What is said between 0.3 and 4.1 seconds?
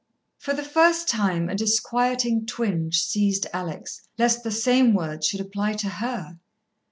For the first time, a disquieting twinge seized Alex,